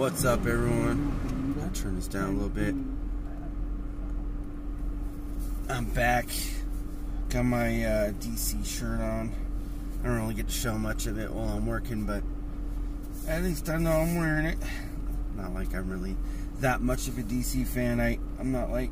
What's 0.00 0.24
up, 0.24 0.46
everyone? 0.46 1.58
I'll 1.62 1.68
turn 1.74 1.96
this 1.96 2.08
down 2.08 2.30
a 2.30 2.32
little 2.32 2.48
bit. 2.48 2.74
I'm 5.68 5.84
back. 5.90 6.26
Got 7.28 7.44
my 7.44 7.84
uh, 7.84 8.12
DC 8.12 8.64
shirt 8.64 8.98
on. 8.98 9.30
I 10.00 10.06
don't 10.06 10.22
really 10.22 10.32
get 10.32 10.48
to 10.48 10.54
show 10.54 10.78
much 10.78 11.06
of 11.06 11.18
it 11.18 11.30
while 11.30 11.50
I'm 11.50 11.66
working, 11.66 12.06
but 12.06 12.22
at 13.28 13.42
least 13.42 13.68
I 13.68 13.76
know 13.76 13.90
I'm 13.90 14.16
wearing 14.16 14.46
it. 14.46 14.56
Not 15.36 15.52
like 15.52 15.74
I'm 15.74 15.90
really 15.90 16.16
that 16.60 16.80
much 16.80 17.06
of 17.06 17.18
a 17.18 17.22
DC 17.22 17.66
fan. 17.66 18.00
I, 18.00 18.18
I'm 18.38 18.52
not 18.52 18.70
like 18.70 18.90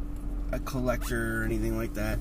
a 0.53 0.59
collector 0.59 1.41
or 1.41 1.45
anything 1.47 1.79
like 1.79 1.95
that. 1.95 2.19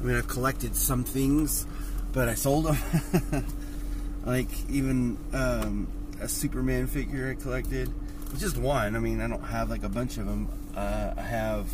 I 0.00 0.04
mean, 0.04 0.16
I've 0.16 0.28
collected 0.28 0.76
some 0.76 1.02
things, 1.02 1.66
but 2.12 2.28
I 2.28 2.36
sold 2.36 2.66
them. 2.66 3.44
like 4.24 4.70
even 4.70 5.18
um, 5.32 5.88
a 6.20 6.28
Superman 6.28 6.86
figure 6.86 7.28
I 7.36 7.42
collected. 7.42 7.92
Just 8.36 8.58
one. 8.58 8.94
I 8.94 8.98
mean, 8.98 9.20
I 9.20 9.28
don't 9.28 9.42
have 9.42 9.70
like 9.70 9.82
a 9.82 9.88
bunch 9.88 10.18
of 10.18 10.26
them. 10.26 10.48
Uh, 10.76 11.14
I 11.16 11.22
have 11.22 11.66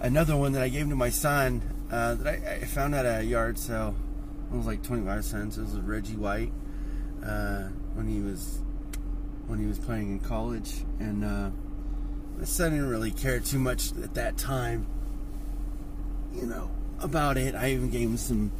another 0.00 0.36
one 0.36 0.52
that 0.52 0.62
I 0.62 0.68
gave 0.68 0.88
to 0.88 0.96
my 0.96 1.10
son 1.10 1.60
uh, 1.90 2.14
that 2.14 2.26
I, 2.26 2.54
I, 2.62 2.64
found 2.64 2.94
at 2.94 3.04
a 3.04 3.24
yard 3.24 3.58
sale. 3.58 3.94
It 4.52 4.56
was 4.56 4.66
like 4.66 4.82
25 4.82 5.24
cents. 5.24 5.58
It 5.58 5.62
was 5.62 5.74
Reggie 5.74 6.16
White 6.16 6.52
uh, 7.24 7.64
when 7.94 8.08
he 8.08 8.20
was 8.20 8.60
when 9.46 9.58
he 9.58 9.66
was 9.66 9.78
playing 9.78 10.10
in 10.10 10.20
college, 10.20 10.84
and 10.98 11.24
uh, 11.24 11.50
my 12.38 12.44
son 12.44 12.72
didn't 12.72 12.88
really 12.88 13.12
care 13.12 13.38
too 13.38 13.58
much 13.58 13.92
at 14.02 14.14
that 14.14 14.36
time. 14.36 14.86
You 16.34 16.46
know 16.46 16.70
about 17.00 17.36
it. 17.36 17.54
I 17.54 17.70
even 17.70 17.90
gave 17.90 18.08
him 18.08 18.16
some 18.16 18.50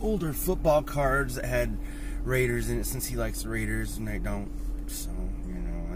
older 0.00 0.32
football 0.32 0.82
cards 0.82 1.36
that 1.36 1.44
had 1.44 1.76
Raiders 2.24 2.70
in 2.70 2.80
it 2.80 2.86
since 2.86 3.06
he 3.06 3.16
likes 3.16 3.44
Raiders 3.44 3.96
and 3.96 4.08
I 4.08 4.18
don't. 4.18 4.50
So, 4.86 5.10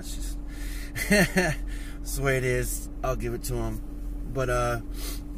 that's 0.06 0.14
just 0.14 0.38
that's 1.10 2.16
the 2.16 2.22
way 2.22 2.36
it 2.36 2.44
is. 2.44 2.88
I'll 3.02 3.16
give 3.16 3.34
it 3.34 3.44
to 3.44 3.54
him. 3.54 3.80
But 4.32 4.50
uh 4.50 4.80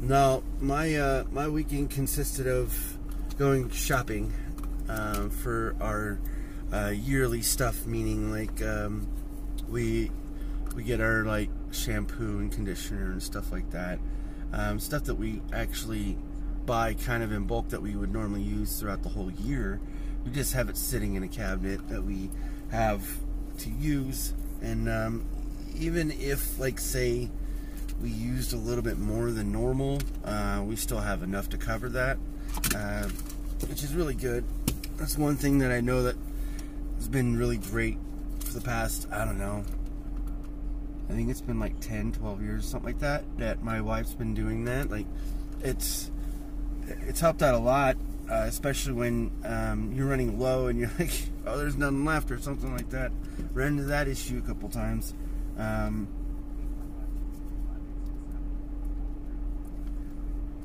no, 0.00 0.42
my 0.60 0.94
uh 0.96 1.24
my 1.30 1.48
weekend 1.48 1.90
consisted 1.90 2.46
of 2.46 2.98
going 3.38 3.70
shopping 3.70 4.32
um, 4.88 5.30
for 5.30 5.76
our 5.80 6.18
uh, 6.72 6.88
yearly 6.88 7.42
stuff, 7.42 7.86
meaning 7.86 8.30
like 8.30 8.62
um, 8.62 9.08
we 9.68 10.10
we 10.74 10.82
get 10.82 11.00
our 11.00 11.24
like 11.24 11.50
shampoo 11.70 12.38
and 12.38 12.52
conditioner 12.52 13.12
and 13.12 13.22
stuff 13.22 13.52
like 13.52 13.70
that. 13.70 13.98
Um, 14.52 14.80
stuff 14.80 15.04
that 15.04 15.14
we 15.14 15.42
actually 15.52 16.16
buy 16.66 16.94
kind 16.94 17.22
of 17.22 17.32
in 17.32 17.44
bulk 17.44 17.68
that 17.70 17.80
we 17.80 17.96
would 17.96 18.12
normally 18.12 18.42
use 18.42 18.78
throughout 18.78 19.02
the 19.02 19.08
whole 19.08 19.30
year. 19.30 19.80
We 20.24 20.30
just 20.30 20.52
have 20.54 20.68
it 20.68 20.76
sitting 20.76 21.14
in 21.14 21.22
a 21.22 21.28
cabinet 21.28 21.88
that 21.88 22.04
we 22.04 22.30
have 22.70 23.06
to 23.58 23.70
use. 23.70 24.34
And 24.62 24.88
um, 24.88 25.24
even 25.78 26.10
if, 26.10 26.58
like, 26.58 26.78
say, 26.78 27.28
we 28.02 28.10
used 28.10 28.52
a 28.52 28.56
little 28.56 28.82
bit 28.82 28.98
more 28.98 29.30
than 29.30 29.52
normal, 29.52 30.00
uh, 30.24 30.62
we 30.64 30.76
still 30.76 31.00
have 31.00 31.22
enough 31.22 31.48
to 31.50 31.58
cover 31.58 31.88
that, 31.90 32.18
uh, 32.74 33.08
which 33.68 33.82
is 33.82 33.94
really 33.94 34.14
good. 34.14 34.44
That's 34.96 35.18
one 35.18 35.36
thing 35.36 35.58
that 35.58 35.70
I 35.70 35.80
know 35.80 36.02
that 36.04 36.16
has 36.96 37.08
been 37.08 37.36
really 37.36 37.56
great 37.56 37.96
for 38.44 38.52
the 38.52 38.60
past, 38.60 39.08
I 39.10 39.24
don't 39.24 39.38
know, 39.38 39.64
I 41.08 41.12
think 41.12 41.30
it's 41.30 41.40
been 41.40 41.58
like 41.58 41.80
10, 41.80 42.12
12 42.12 42.42
years, 42.42 42.68
something 42.68 42.86
like 42.86 43.00
that, 43.00 43.24
that 43.38 43.62
my 43.62 43.80
wife's 43.80 44.14
been 44.14 44.34
doing 44.34 44.64
that. 44.66 44.90
Like, 44.90 45.06
it's 45.62 46.10
it's 47.06 47.20
helped 47.20 47.42
out 47.42 47.54
a 47.54 47.58
lot, 47.58 47.96
uh, 48.30 48.44
especially 48.46 48.92
when 48.92 49.30
um, 49.44 49.92
you're 49.94 50.06
running 50.06 50.38
low 50.38 50.66
and 50.66 50.78
you're 50.78 50.90
like, 50.98 51.12
oh, 51.46 51.56
there's 51.56 51.76
nothing 51.76 52.04
left 52.04 52.30
or 52.30 52.38
something 52.38 52.72
like 52.72 52.90
that. 52.90 53.10
Ran 53.52 53.72
into 53.72 53.84
that 53.84 54.08
issue 54.08 54.38
a 54.38 54.46
couple 54.46 54.68
times. 54.68 55.14
Um, 55.56 56.08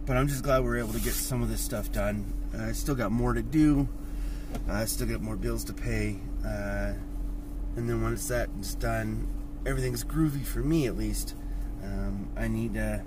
but 0.05 0.17
I'm 0.17 0.27
just 0.27 0.43
glad 0.43 0.63
we 0.63 0.69
are 0.69 0.77
able 0.77 0.93
to 0.93 0.99
get 0.99 1.13
some 1.13 1.41
of 1.41 1.49
this 1.49 1.61
stuff 1.61 1.91
done. 1.91 2.31
Uh, 2.53 2.63
I 2.65 2.71
still 2.73 2.95
got 2.95 3.11
more 3.11 3.33
to 3.33 3.41
do. 3.41 3.87
I 4.67 4.85
still 4.85 5.07
got 5.07 5.21
more 5.21 5.37
bills 5.37 5.63
to 5.65 5.73
pay. 5.73 6.19
Uh, 6.45 6.93
and 7.75 7.89
then 7.89 8.03
once 8.03 8.27
that's 8.27 8.75
done, 8.75 9.27
everything's 9.65 10.03
groovy 10.03 10.45
for 10.45 10.59
me 10.59 10.87
at 10.87 10.97
least. 10.97 11.35
Um, 11.83 12.29
I 12.37 12.47
need 12.47 12.73
to 12.75 13.03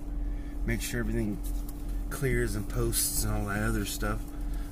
make 0.65 0.81
sure 0.81 1.01
everything 1.01 1.39
clears 2.11 2.57
and 2.57 2.69
posts 2.69 3.25
and 3.25 3.35
all 3.35 3.47
that 3.47 3.63
other 3.63 3.85
stuff. 3.85 4.21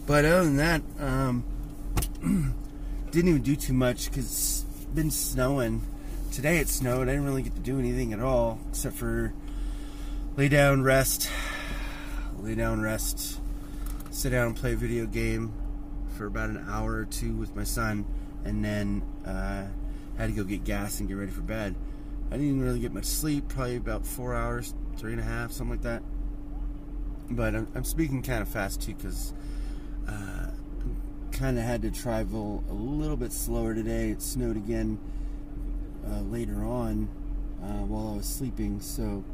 But 0.07 0.25
other 0.25 0.45
than 0.45 0.57
that, 0.57 0.83
um, 0.99 1.45
didn't 3.11 3.29
even 3.29 3.43
do 3.43 3.57
too 3.57 3.73
much 3.73 4.11
because 4.11 4.27
it's 4.27 4.85
been 4.95 5.11
snowing. 5.11 5.83
Today 6.31 6.59
it 6.59 6.69
snowed. 6.69 7.09
I 7.09 7.13
didn't 7.13 7.25
really 7.25 7.43
get 7.43 7.55
to 7.55 7.61
do 7.61 7.79
anything 7.79 8.13
at 8.13 8.21
all 8.21 8.59
except 8.69 8.97
for 8.97 9.33
lay 10.37 10.49
down, 10.49 10.83
rest, 10.83 11.31
lay 12.39 12.55
down, 12.55 12.81
rest, 12.83 13.41
sit 14.11 14.31
down, 14.31 14.49
and 14.49 14.57
play 14.57 14.75
video 14.75 15.07
game 15.07 15.53
for 16.17 16.27
about 16.27 16.51
an 16.51 16.65
hour 16.69 16.97
or 16.97 17.05
two 17.07 17.35
with 17.35 17.57
my 17.57 17.65
son, 17.65 18.05
and 18.45 18.65
then 18.65 19.03
uh, 19.27 19.65
had 20.19 20.27
to 20.27 20.33
go 20.33 20.45
get 20.45 20.65
gas 20.65 21.01
and 21.01 21.09
get 21.09 21.15
ready 21.15 21.33
for 21.33 21.43
bed. 21.43 21.75
I 22.31 22.37
didn't 22.37 22.61
really 22.61 22.81
get 22.81 22.93
much 22.93 23.07
sleep, 23.07 23.49
probably 23.49 23.77
about 23.77 24.07
four 24.07 24.35
hours, 24.35 24.75
three 24.97 25.13
and 25.13 25.21
a 25.21 25.25
half, 25.25 25.53
something 25.53 25.77
like 25.77 25.83
that 25.83 26.03
but 27.31 27.55
I'm, 27.55 27.69
I'm 27.75 27.85
speaking 27.85 28.23
kind 28.23 28.43
of 28.43 28.49
fast 28.49 28.83
too 28.83 28.95
because 28.95 29.33
uh, 30.09 30.51
kind 31.33 31.59
of 31.59 31.65
had 31.65 31.83
to 31.83 31.91
travel 31.91 32.65
a 32.69 32.73
little 32.73 33.17
bit 33.17 33.33
slower 33.33 33.75
today. 33.75 34.11
It 34.11 34.23
snowed 34.23 34.57
again 34.57 34.99
uh, 36.07 36.21
later 36.21 36.65
on 36.65 37.09
uh, 37.63 37.85
while 37.85 38.15
I 38.15 38.17
was 38.17 38.27
sleeping, 38.27 38.81
so 38.81 39.25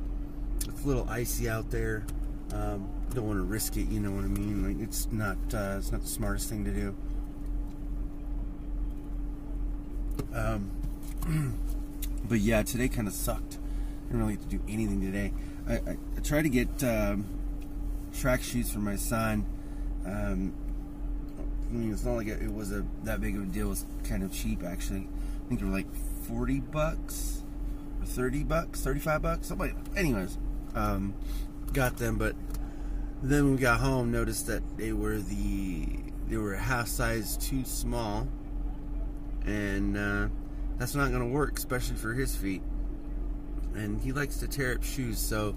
it's 0.66 0.84
a 0.84 0.86
little 0.86 1.08
icy 1.08 1.48
out 1.48 1.70
there. 1.70 2.04
Um, 2.52 2.88
don't 3.14 3.26
want 3.26 3.38
to 3.38 3.44
risk 3.44 3.76
it, 3.76 3.88
you 3.88 4.00
know 4.00 4.10
what 4.10 4.24
I 4.24 4.28
mean? 4.28 4.66
Like 4.66 4.82
it's 4.82 5.10
not 5.10 5.36
uh, 5.52 5.76
it's 5.78 5.92
not 5.92 6.02
the 6.02 6.08
smartest 6.08 6.48
thing 6.48 6.64
to 6.64 6.70
do. 6.70 6.96
Um, 10.34 10.70
but 12.28 12.40
yeah, 12.40 12.62
today 12.62 12.88
kind 12.88 13.08
of 13.08 13.14
sucked. 13.14 13.58
I 13.58 14.12
didn't 14.12 14.20
really 14.20 14.36
get 14.36 14.50
to 14.50 14.56
do 14.56 14.62
anything 14.68 15.00
today. 15.00 15.32
I, 15.68 15.74
I, 15.74 15.96
I 16.16 16.20
tried 16.20 16.42
to 16.42 16.48
get. 16.48 16.84
Um, 16.84 17.26
track 18.12 18.42
shoes 18.42 18.70
for 18.70 18.80
my 18.80 18.96
son. 18.96 19.46
Um, 20.06 20.54
I 21.70 21.72
mean, 21.72 21.92
it's 21.92 22.04
not 22.04 22.14
like 22.14 22.26
it, 22.26 22.52
was 22.52 22.72
a 22.72 22.84
that 23.04 23.20
big 23.20 23.36
of 23.36 23.42
a 23.42 23.46
deal. 23.46 23.66
It 23.66 23.70
was 23.70 23.86
kind 24.04 24.22
of 24.22 24.32
cheap, 24.32 24.64
actually. 24.64 25.08
I 25.44 25.48
think 25.48 25.60
they 25.60 25.66
were 25.66 25.72
like 25.72 25.92
40 26.26 26.60
bucks 26.60 27.42
or 28.00 28.06
30 28.06 28.44
bucks, 28.44 28.80
35 28.80 29.22
bucks, 29.22 29.46
something 29.48 29.68
like. 29.68 29.96
Anyways, 29.96 30.36
um, 30.74 31.14
got 31.72 31.96
them, 31.96 32.18
but 32.18 32.34
then 33.22 33.44
when 33.44 33.54
we 33.54 33.60
got 33.60 33.80
home, 33.80 34.10
noticed 34.10 34.46
that 34.48 34.62
they 34.76 34.92
were 34.92 35.18
the 35.18 35.86
they 36.28 36.36
were 36.36 36.54
half 36.54 36.88
size 36.88 37.36
too 37.36 37.64
small, 37.64 38.26
and 39.44 39.96
uh, 39.96 40.28
that's 40.78 40.94
not 40.94 41.10
going 41.10 41.22
to 41.22 41.28
work, 41.28 41.58
especially 41.58 41.96
for 41.96 42.14
his 42.14 42.34
feet. 42.34 42.62
And 43.74 44.00
he 44.00 44.12
likes 44.12 44.38
to 44.38 44.48
tear 44.48 44.74
up 44.74 44.82
shoes, 44.82 45.18
so 45.18 45.54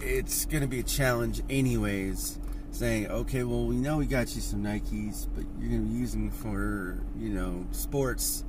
it's 0.00 0.44
going 0.44 0.62
to 0.62 0.68
be 0.68 0.80
a 0.80 0.84
challenge 0.84 1.40
anyways 1.48 2.38
saying 2.72 3.06
okay 3.08 3.42
well 3.42 3.64
we 3.64 3.76
know 3.76 3.96
we 3.98 4.06
got 4.06 4.34
you 4.34 4.40
some 4.40 4.62
nikes 4.62 5.26
but 5.34 5.44
you're 5.58 5.68
going 5.68 5.84
to 5.84 5.92
be 5.92 5.98
using 5.98 6.30
for 6.30 6.98
you 7.18 7.30
know 7.30 7.66
sports 7.72 8.44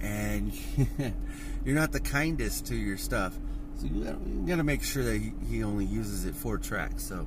and 0.00 0.52
you're 1.64 1.74
not 1.74 1.92
the 1.92 2.00
kindest 2.00 2.66
to 2.66 2.76
your 2.76 2.96
stuff. 2.96 3.36
So 3.80 3.86
you 3.86 4.04
gotta, 4.04 4.18
you 4.26 4.46
gotta 4.46 4.64
make 4.64 4.82
sure 4.82 5.04
that 5.04 5.18
he, 5.18 5.32
he, 5.48 5.64
only 5.64 5.84
uses 5.84 6.24
it 6.24 6.34
for 6.34 6.58
tracks. 6.58 7.04
So 7.04 7.26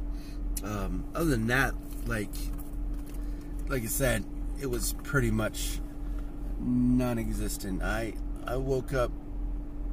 um, 0.63 1.05
other 1.15 1.25
than 1.25 1.47
that 1.47 1.73
like 2.05 2.33
like 3.67 3.83
i 3.83 3.87
said 3.87 4.25
it 4.59 4.65
was 4.65 4.93
pretty 5.03 5.31
much 5.31 5.79
non-existent. 6.59 7.81
I 7.81 8.13
i 8.45 8.55
woke 8.55 8.93
up 8.93 9.11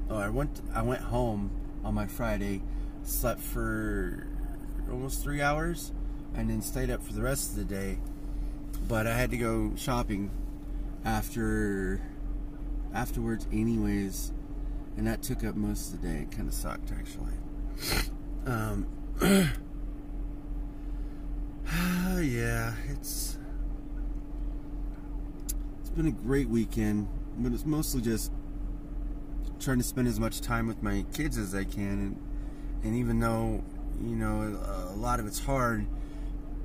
oh 0.08 0.17
i 0.17 0.28
went 0.31 0.62
i 0.75 0.81
went 0.81 1.02
home 1.02 1.50
on 1.84 1.93
my 1.93 2.06
friday 2.06 2.62
slept 3.02 3.40
for 3.40 4.26
almost 4.90 5.22
three 5.22 5.43
hours 5.43 5.93
and 6.34 6.50
then 6.50 6.62
stayed 6.62 6.90
up 6.90 7.02
for 7.02 7.12
the 7.12 7.22
rest 7.22 7.50
of 7.50 7.56
the 7.56 7.64
day. 7.64 7.98
But 8.86 9.06
I 9.06 9.16
had 9.16 9.30
to 9.30 9.36
go 9.36 9.72
shopping 9.76 10.30
after 11.04 12.00
afterwards 12.94 13.46
anyways 13.52 14.32
and 14.98 15.06
that 15.06 15.22
took 15.22 15.44
up 15.44 15.54
most 15.54 15.94
of 15.94 16.02
the 16.02 16.08
day. 16.08 16.22
It 16.22 16.32
kind 16.32 16.48
of 16.48 16.54
sucked 16.54 16.90
actually. 16.90 17.32
Um, 18.44 18.86
yeah, 22.20 22.74
it's 22.90 23.38
it's 25.81 25.90
been 25.90 26.08
a 26.08 26.10
great 26.10 26.48
weekend, 26.48 27.06
but 27.38 27.52
it's 27.52 27.64
mostly 27.64 28.00
just 28.00 28.32
trying 29.60 29.78
to 29.78 29.84
spend 29.84 30.08
as 30.08 30.19
much 30.19 30.40
time 30.40 30.66
with 30.66 30.82
my 30.82 31.04
kids 31.14 31.38
as 31.38 31.54
I 31.54 31.62
can 31.64 31.82
and 31.88 32.16
and 32.82 32.96
even 32.96 33.20
though 33.20 33.62
you 34.02 34.14
know 34.16 34.58
a 34.90 34.96
lot 34.96 35.20
of 35.20 35.26
it's 35.26 35.40
hard 35.44 35.86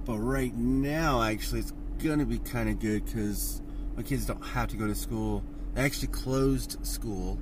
but 0.05 0.17
right 0.17 0.55
now 0.55 1.21
actually 1.21 1.59
it's 1.59 1.73
gonna 2.03 2.25
be 2.25 2.39
kind 2.39 2.69
of 2.69 2.79
good 2.79 3.05
because 3.05 3.61
my 3.95 4.03
kids 4.03 4.25
don't 4.25 4.43
have 4.43 4.69
to 4.69 4.77
go 4.77 4.87
to 4.87 4.95
school 4.95 5.43
they 5.73 5.81
actually 5.81 6.09
closed 6.09 6.85
school. 6.85 7.39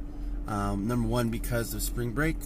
Um, 0.47 0.87
number 0.87 1.07
one, 1.07 1.29
because 1.29 1.73
of 1.73 1.81
spring 1.81 2.11
break, 2.11 2.37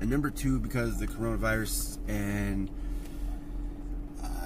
and 0.00 0.10
number 0.10 0.30
two, 0.30 0.60
because 0.60 0.90
of 0.90 0.98
the 0.98 1.06
coronavirus. 1.06 1.98
And 2.08 2.70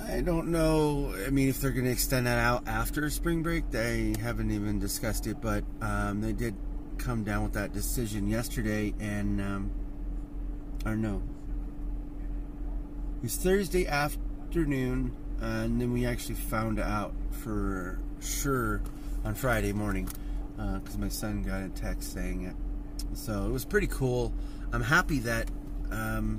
I 0.08 0.20
don't 0.20 0.48
know. 0.48 1.14
I 1.26 1.30
mean, 1.30 1.48
if 1.48 1.60
they're 1.60 1.72
going 1.72 1.84
to 1.84 1.90
extend 1.90 2.26
that 2.26 2.38
out 2.38 2.66
after 2.66 3.08
spring 3.10 3.42
break, 3.42 3.70
they 3.70 4.14
haven't 4.20 4.50
even 4.50 4.78
discussed 4.78 5.26
it. 5.26 5.40
But 5.40 5.64
um, 5.80 6.20
they 6.20 6.32
did 6.32 6.54
come 6.98 7.24
down 7.24 7.42
with 7.42 7.54
that 7.54 7.72
decision 7.72 8.28
yesterday, 8.28 8.94
and 9.00 9.40
um, 9.40 9.70
or 10.86 10.96
no, 10.96 11.22
it 13.16 13.24
was 13.24 13.36
Thursday 13.36 13.86
afternoon, 14.52 15.10
and 15.40 15.80
then 15.80 15.90
we 15.94 16.04
actually 16.04 16.34
found 16.34 16.78
out 16.78 17.14
for 17.30 17.98
sure 18.20 18.82
on 19.24 19.34
Friday 19.34 19.72
morning 19.72 20.06
because 20.56 20.94
uh, 20.94 20.98
my 20.98 21.08
son 21.08 21.42
got 21.42 21.62
a 21.62 21.70
text 21.70 22.12
saying 22.12 22.42
it. 22.42 22.54
So 23.14 23.46
it 23.46 23.50
was 23.50 23.64
pretty 23.64 23.86
cool. 23.86 24.30
I'm 24.70 24.82
happy 24.82 25.20
that 25.20 25.50
um, 25.90 26.38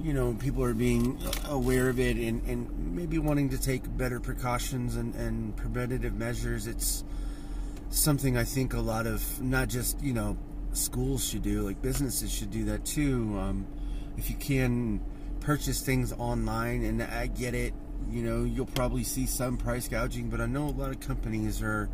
you 0.00 0.14
know 0.14 0.32
people 0.32 0.64
are 0.64 0.72
being 0.72 1.18
aware 1.50 1.90
of 1.90 2.00
it 2.00 2.16
and, 2.16 2.42
and 2.44 2.96
maybe 2.96 3.18
wanting 3.18 3.50
to 3.50 3.60
take 3.60 3.82
better 3.94 4.20
precautions 4.20 4.96
and, 4.96 5.14
and 5.16 5.54
preventative 5.54 6.14
measures. 6.14 6.66
It's 6.66 7.04
something 7.90 8.38
I 8.38 8.44
think 8.44 8.72
a 8.72 8.80
lot 8.80 9.06
of 9.06 9.42
not 9.42 9.68
just 9.68 10.02
you 10.02 10.14
know 10.14 10.38
schools 10.72 11.28
should 11.28 11.42
do, 11.42 11.60
like 11.60 11.82
businesses 11.82 12.32
should 12.32 12.50
do 12.50 12.64
that 12.64 12.86
too. 12.86 13.36
Um, 13.38 13.66
if 14.16 14.30
you 14.30 14.36
can 14.36 15.00
purchase 15.42 15.80
things 15.80 16.12
online, 16.12 16.84
and 16.84 17.02
I 17.02 17.26
get 17.26 17.54
it, 17.54 17.74
you 18.10 18.22
know, 18.22 18.44
you'll 18.44 18.66
probably 18.66 19.04
see 19.04 19.26
some 19.26 19.56
price 19.56 19.88
gouging, 19.88 20.30
but 20.30 20.40
I 20.40 20.46
know 20.46 20.68
a 20.68 20.70
lot 20.70 20.90
of 20.90 21.00
companies 21.00 21.60
are, 21.62 21.90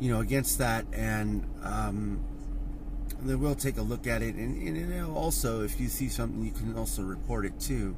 you 0.00 0.10
know, 0.10 0.20
against 0.20 0.58
that, 0.58 0.86
and 0.92 1.44
um, 1.62 2.24
they 3.22 3.34
will 3.34 3.54
take 3.54 3.76
a 3.76 3.82
look 3.82 4.06
at 4.06 4.22
it. 4.22 4.34
And, 4.34 4.60
and 4.66 5.06
also, 5.06 5.62
if 5.62 5.78
you 5.80 5.88
see 5.88 6.08
something, 6.08 6.42
you 6.42 6.52
can 6.52 6.76
also 6.76 7.02
report 7.02 7.44
it 7.44 7.58
too. 7.60 7.96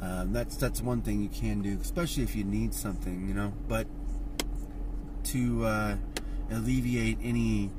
Um, 0.00 0.32
that's 0.32 0.56
that's 0.56 0.80
one 0.80 1.02
thing 1.02 1.22
you 1.22 1.28
can 1.28 1.62
do, 1.62 1.78
especially 1.80 2.24
if 2.24 2.34
you 2.34 2.42
need 2.42 2.74
something, 2.74 3.28
you 3.28 3.34
know. 3.34 3.52
But 3.68 3.86
to 5.24 5.64
uh, 5.64 5.96
alleviate 6.50 7.18
any 7.22 7.70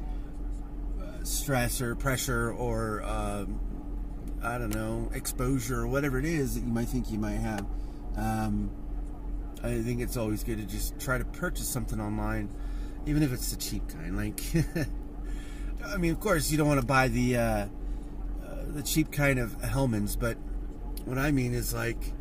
uh, 1.02 1.24
stress 1.24 1.82
or 1.82 1.96
pressure 1.96 2.54
or 2.54 3.04
um, 3.04 3.60
I 4.44 4.57
don't 4.57 4.69
know 4.69 5.10
exposure 5.13 5.81
or 5.81 5.88
whatever 5.88 6.19
it 6.19 6.25
is 6.25 6.56
that 6.56 6.62
you 6.62 6.72
might 6.72 6.90
think 6.90 7.10
you 7.12 7.18
might 7.18 7.38
have. 7.38 7.66
Um, 8.18 8.69
I 9.63 9.81
think 9.81 10.01
it's 10.01 10.18
always 10.18 10.44
good 10.44 10.57
to 10.57 10.66
just 10.66 11.00
try 11.00 11.18
to 11.18 11.24
purchase 11.24 11.68
something 11.68 12.00
online, 12.00 12.50
even 13.06 13.24
if 13.24 13.31
it's 13.31 13.51
the 13.51 13.57
cheap 13.57 13.88
kind. 13.88 14.18
Like, 14.18 14.42
I 15.86 15.98
mean, 15.98 16.12
of 16.12 16.19
course, 16.19 16.51
you 16.51 16.57
don't 16.57 16.68
want 16.68 16.81
to 16.81 16.86
buy 16.86 17.07
the 17.07 17.38
uh, 17.38 17.42
uh, 17.42 17.68
the 18.68 18.84
cheap 18.84 19.12
kind 19.12 19.40
of 19.40 19.54
Hellmann's, 19.62 20.18
but 20.18 20.38
what 21.06 21.18
I 21.18 21.31
mean 21.31 21.54
is 21.54 21.74
like 21.74 22.13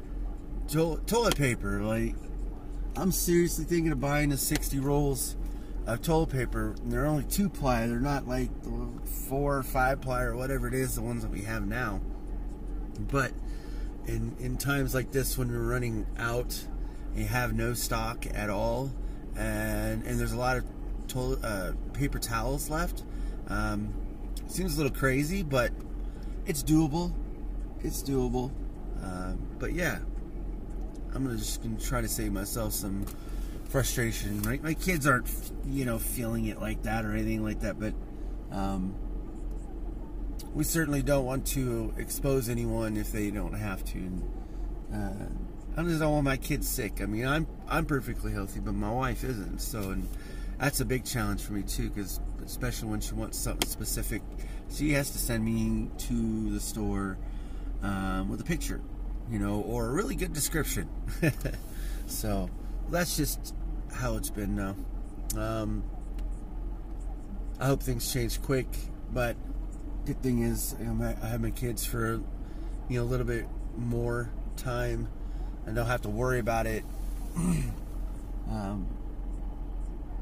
to- 0.68 1.00
toilet 1.06 1.36
paper. 1.36 1.82
Like, 1.82 2.14
I'm 2.96 3.10
seriously 3.10 3.64
thinking 3.64 3.90
of 3.90 4.00
buying 4.00 4.28
the 4.28 4.36
60 4.36 4.78
rolls 4.78 5.36
of 5.86 6.02
toilet 6.02 6.30
paper. 6.30 6.74
And 6.82 6.92
they're 6.92 7.06
only 7.06 7.24
two 7.24 7.48
ply. 7.48 7.86
They're 7.86 8.00
not 8.00 8.28
like 8.28 8.50
four 9.28 9.56
or 9.58 9.62
five 9.62 10.00
ply 10.00 10.22
or 10.22 10.36
whatever 10.36 10.68
it 10.68 10.74
is, 10.74 10.94
the 10.94 11.02
ones 11.02 11.22
that 11.22 11.30
we 11.30 11.42
have 11.42 11.66
now. 11.66 12.00
But 13.10 13.32
in 14.06 14.36
in 14.40 14.56
times 14.56 14.94
like 14.94 15.12
this, 15.12 15.38
when 15.38 15.50
we're 15.50 15.58
running 15.58 16.06
out 16.18 16.66
you 17.14 17.24
have 17.24 17.54
no 17.54 17.74
stock 17.74 18.26
at 18.32 18.48
all, 18.50 18.90
and 19.36 20.02
and 20.04 20.18
there's 20.18 20.32
a 20.32 20.38
lot 20.38 20.56
of 20.56 20.64
uh, 21.44 21.72
paper 21.92 22.18
towels 22.18 22.70
left. 22.70 23.02
Um, 23.48 23.92
seems 24.46 24.74
a 24.74 24.82
little 24.82 24.96
crazy, 24.96 25.42
but 25.42 25.72
it's 26.46 26.62
doable. 26.62 27.12
It's 27.82 28.02
doable. 28.02 28.50
Um, 29.02 29.38
but 29.58 29.72
yeah, 29.72 29.98
I'm 31.14 31.24
gonna 31.24 31.36
just 31.36 31.62
gonna 31.62 31.78
try 31.78 32.00
to 32.00 32.08
save 32.08 32.32
myself 32.32 32.72
some 32.72 33.04
frustration. 33.68 34.40
Right, 34.42 34.62
my 34.62 34.74
kids 34.74 35.06
aren't, 35.06 35.28
you 35.66 35.84
know, 35.84 35.98
feeling 35.98 36.46
it 36.46 36.60
like 36.60 36.82
that 36.84 37.04
or 37.04 37.12
anything 37.12 37.42
like 37.42 37.60
that, 37.60 37.78
but 37.78 37.92
um, 38.50 38.94
we 40.54 40.64
certainly 40.64 41.02
don't 41.02 41.24
want 41.24 41.46
to 41.48 41.94
expose 41.96 42.48
anyone 42.48 42.96
if 42.96 43.12
they 43.12 43.30
don't 43.30 43.54
have 43.54 43.84
to. 43.86 43.98
And, 43.98 44.22
uh, 44.94 45.80
I 45.80 45.82
just 45.84 46.00
don't 46.00 46.12
want 46.12 46.24
my 46.24 46.36
kids 46.36 46.68
sick. 46.68 47.00
I 47.00 47.06
mean, 47.06 47.26
I'm 47.26 47.46
I'm 47.66 47.86
perfectly 47.86 48.32
healthy, 48.32 48.60
but 48.60 48.74
my 48.74 48.90
wife 48.90 49.24
isn't. 49.24 49.60
So, 49.60 49.90
and 49.90 50.06
that's 50.58 50.80
a 50.80 50.84
big 50.84 51.04
challenge 51.04 51.42
for 51.42 51.54
me 51.54 51.62
too, 51.62 51.88
because 51.88 52.20
especially 52.44 52.90
when 52.90 53.00
she 53.00 53.14
wants 53.14 53.38
something 53.38 53.68
specific, 53.68 54.22
she 54.70 54.92
has 54.92 55.10
to 55.12 55.18
send 55.18 55.44
me 55.44 55.90
to 56.08 56.50
the 56.50 56.60
store 56.60 57.16
um, 57.82 58.28
with 58.28 58.40
a 58.40 58.44
picture, 58.44 58.82
you 59.30 59.38
know, 59.38 59.62
or 59.62 59.88
a 59.88 59.92
really 59.92 60.14
good 60.14 60.34
description. 60.34 60.88
so 62.06 62.50
that's 62.90 63.16
just 63.16 63.54
how 63.94 64.16
it's 64.16 64.30
been 64.30 64.54
now. 64.54 64.76
Um, 65.36 65.84
I 67.58 67.66
hope 67.66 67.82
things 67.82 68.12
change 68.12 68.42
quick, 68.42 68.66
but 69.10 69.36
good 70.04 70.22
thing 70.22 70.42
is 70.42 70.74
I 70.80 71.26
have 71.26 71.40
my 71.40 71.50
kids 71.50 71.84
for 71.84 72.20
you 72.88 72.98
know 72.98 73.02
a 73.02 73.08
little 73.08 73.26
bit 73.26 73.46
more 73.76 74.30
time 74.56 75.08
and 75.66 75.76
don't 75.76 75.86
have 75.86 76.02
to 76.02 76.08
worry 76.08 76.38
about 76.38 76.66
it. 76.66 76.84
um, 77.36 78.86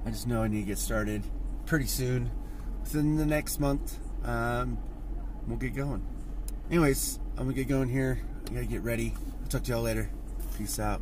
I 0.05 0.11
just 0.11 0.27
know 0.27 0.43
I 0.43 0.49
need 0.49 0.61
to 0.61 0.67
get 0.67 0.79
started 0.79 1.23
pretty 1.67 1.87
soon. 1.87 2.31
Within 2.83 3.17
the 3.17 3.27
next 3.27 3.61
month, 3.61 3.99
um, 4.25 4.79
we'll 5.47 5.59
get 5.59 5.75
going. 5.75 6.07
Anyways, 6.71 7.19
I'm 7.37 7.45
gonna 7.45 7.55
get 7.55 7.69
going 7.69 7.89
here. 7.89 8.21
I 8.47 8.55
gotta 8.55 8.67
get 8.67 8.83
ready. 8.83 9.15
I'll 9.43 9.49
talk 9.49 9.65
to 9.65 9.73
y'all 9.73 9.83
later. 9.83 10.11
Peace 10.57 10.79
out. 10.79 11.01